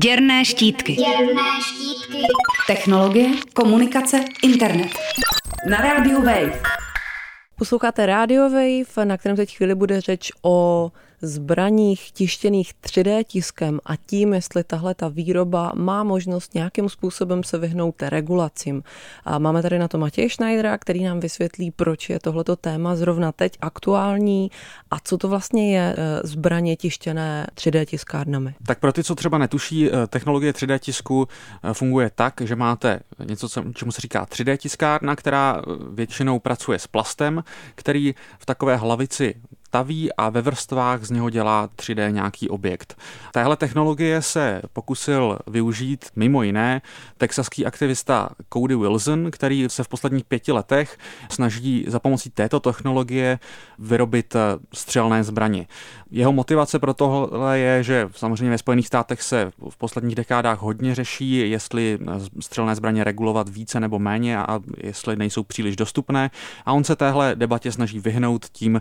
[0.00, 0.92] Děrné štítky.
[0.92, 2.22] Děrné štítky.
[2.66, 4.90] Technologie, komunikace, internet.
[5.70, 6.62] Na rádiu Wave.
[7.58, 10.90] Posloucháte Radio Wave, na kterém teď chvíli bude řeč o
[11.22, 17.58] zbraních tištěných 3D tiskem a tím, jestli tahle ta výroba má možnost nějakým způsobem se
[17.58, 18.82] vyhnout regulacím.
[19.24, 23.32] A máme tady na to Matěj Schneidera, který nám vysvětlí, proč je tohleto téma zrovna
[23.32, 24.50] teď aktuální
[24.90, 28.54] a co to vlastně je eh, zbraně tištěné 3D tiskárnami.
[28.66, 31.28] Tak pro ty, co třeba netuší, eh, technologie 3D tisku
[31.62, 36.86] eh, funguje tak, že máte něco, čemu se říká 3D tiskárna, která většinou pracuje s
[36.86, 39.34] plastem, který v takové hlavici
[39.72, 42.96] staví a ve vrstvách z něho dělá 3D nějaký objekt.
[43.32, 46.82] Téhle technologie se pokusil využít mimo jiné
[47.18, 50.98] texaský aktivista Cody Wilson, který se v posledních pěti letech
[51.30, 53.38] snaží za pomocí této technologie
[53.78, 54.36] vyrobit
[54.74, 55.66] střelné zbraně.
[56.10, 60.94] Jeho motivace pro tohle je, že samozřejmě ve Spojených státech se v posledních dekádách hodně
[60.94, 61.98] řeší, jestli
[62.40, 66.30] střelné zbraně regulovat více nebo méně a jestli nejsou příliš dostupné.
[66.66, 68.80] A on se téhle debatě snaží vyhnout tím,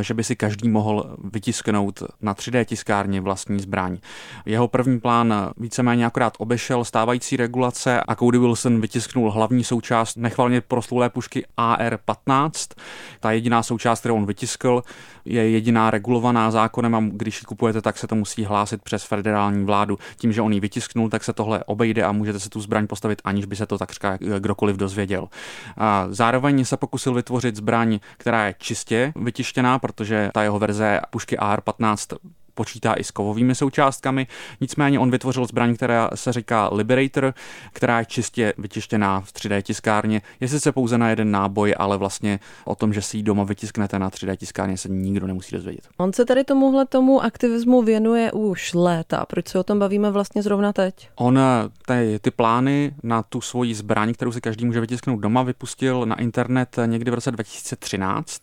[0.00, 3.98] že by si každý mohl vytisknout na 3D tiskárně vlastní zbraň.
[4.46, 10.60] Jeho první plán víceméně akorát obešel stávající regulace a Cody Wilson vytisknul hlavní součást nechvalně
[10.60, 12.74] proslulé pušky AR-15.
[13.20, 14.82] Ta jediná součást, kterou on vytiskl,
[15.24, 19.64] je jediná regulovaná zákonem a když ji kupujete, tak se to musí hlásit přes federální
[19.64, 19.98] vládu.
[20.16, 23.22] Tím, že on ji vytisknul, tak se tohle obejde a můžete si tu zbraň postavit,
[23.24, 25.28] aniž by se to takřka kdokoliv dozvěděl.
[25.76, 31.38] A zároveň se pokusil vytvořit zbraň, která je čistě vytištěná, protože ta jeho verze pušky
[31.38, 32.16] AR-15
[32.58, 34.26] počítá i s kovovými součástkami.
[34.60, 37.34] Nicméně on vytvořil zbraň, která se říká Liberator,
[37.72, 40.22] která je čistě vytištěná v 3D tiskárně.
[40.40, 43.98] Je sice pouze na jeden náboj, ale vlastně o tom, že si ji doma vytisknete
[43.98, 45.88] na 3D tiskárně, se nikdo nemusí dozvědět.
[45.96, 49.26] On se tady tomuhle tomu aktivismu věnuje už léta.
[49.26, 51.08] Proč se o tom bavíme vlastně zrovna teď?
[51.14, 51.38] On
[51.86, 56.20] ty, ty plány na tu svoji zbraň, kterou si každý může vytisknout doma, vypustil na
[56.20, 58.40] internet někdy v roce 2013,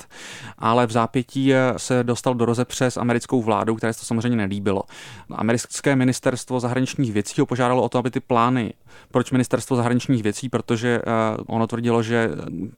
[0.57, 4.83] ale v zápětí se dostal do rozepře s americkou vládou, která se samozřejmě nelíbilo.
[5.29, 8.73] Americké ministerstvo zahraničních věcí ho požádalo o to, aby ty plány
[9.11, 10.49] proč ministerstvo zahraničních věcí?
[10.49, 12.29] Protože uh, ono tvrdilo, že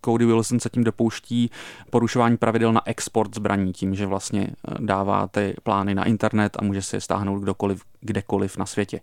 [0.06, 1.52] Cody Wilson se tím dopouští
[1.90, 6.64] porušování pravidel na export zbraní tím, že vlastně eh, dává ty plány na internet a
[6.64, 9.00] může si je stáhnout kdokoliv, kdekoliv na světě.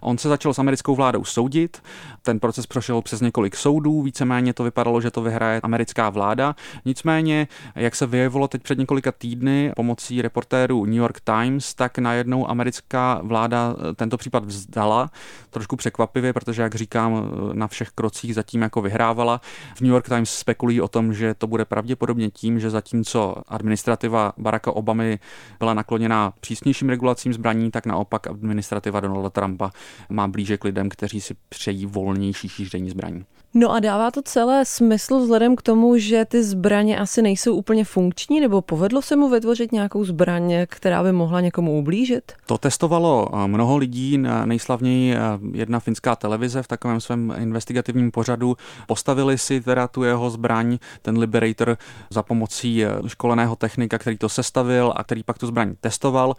[0.00, 1.82] On se začal s americkou vládou soudit,
[2.22, 6.56] ten proces prošel přes několik soudů, víceméně to vypadalo, že to vyhraje americká vláda.
[6.84, 12.50] Nicméně, jak se vyjevilo teď před několika týdny pomocí reportérů New York Times, tak najednou
[12.50, 15.10] americká vláda tento případ vzdala,
[15.50, 19.40] trošku překvapivě, protože jak říkám, na všech krocích zatím jako vyhrávala.
[19.74, 24.32] V New York Times spekulují o tom, že to bude pravděpodobně tím, že zatímco administrativa
[24.38, 25.18] Baracka Obamy
[25.58, 29.70] byla nakloněná přísnějším regulacím zbraní, tak naopak administrativa Donalda Trumpa
[30.08, 33.24] má blíže k lidem, kteří si přejí volnější šíření zbraní.
[33.54, 37.84] No a dává to celé smysl vzhledem k tomu, že ty zbraně asi nejsou úplně
[37.84, 42.32] funkční, nebo povedlo se mu vytvořit nějakou zbraň, která by mohla někomu ublížit?
[42.46, 45.18] To testovalo eh, mnoho lidí, nejslavněji eh,
[45.52, 48.56] jedna finská televize v takovém svém investigativním pořadu.
[48.86, 51.76] Postavili si teda tu jeho zbraň, ten Liberator,
[52.10, 56.34] za pomocí eh, školeného technika, který to sestavil a který pak tu zbraň testoval.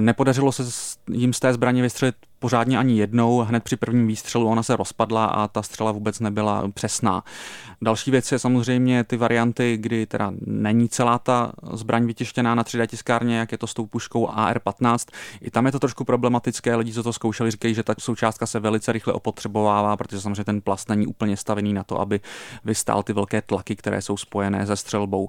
[0.00, 0.64] Nepodařilo se
[1.12, 3.38] jim z té zbraně vystřelit pořádně ani jednou.
[3.38, 7.24] Hned při prvním výstřelu ona se rozpadla a ta střela vůbec nebyla přesná.
[7.82, 12.86] Další věc je samozřejmě ty varianty, kdy teda není celá ta zbraň vytištěná na 3D
[12.86, 15.12] tiskárně, jak je to s tou puškou AR-15.
[15.40, 16.76] I tam je to trošku problematické.
[16.76, 20.60] Lidi, co to zkoušeli, říkají, že ta součástka se velice rychle opotřebovává, protože samozřejmě ten
[20.60, 22.20] plast není úplně stavený na to, aby
[22.64, 25.28] vystál ty velké tlaky, které jsou spojené se střelbou.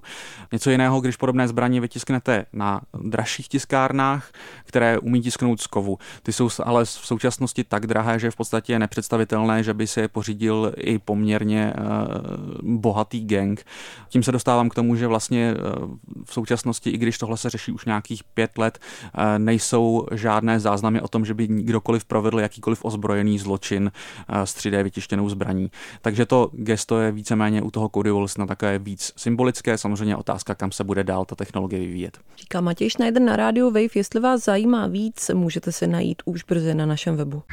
[0.51, 4.31] Něco jiného, když podobné zbraně vytisknete na dražších tiskárnách,
[4.65, 5.97] které umí tisknout z kovu.
[6.23, 9.99] Ty jsou ale v současnosti tak drahé, že v podstatě je nepředstavitelné, že by si
[9.99, 13.65] je pořídil i poměrně uh, bohatý gang.
[14.09, 17.71] Tím se dostávám k tomu, že vlastně uh, v současnosti, i když tohle se řeší
[17.71, 22.85] už nějakých pět let, uh, nejsou žádné záznamy o tom, že by kdokoliv provedl jakýkoliv
[22.85, 23.91] ozbrojený zločin
[24.29, 25.71] s 3D vytištěnou zbraní.
[26.01, 29.77] Takže to gesto je víceméně u toho Cody Wilsona také víc symbolické.
[29.77, 32.17] Samozřejmě otázka, kam se bude dál ta technologie vyvíjet.
[32.37, 33.95] Říká Matěj Schneider na rádiu Wave.
[33.95, 37.43] Jestli vás zajímá víc, můžete se najít už brzy na našem webu.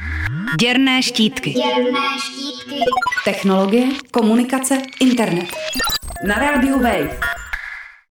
[0.59, 1.49] Děrné štítky.
[1.51, 2.79] Děrné štítky.
[3.25, 5.47] Technologie, komunikace, internet.
[6.27, 7.28] Na rádiu Wave.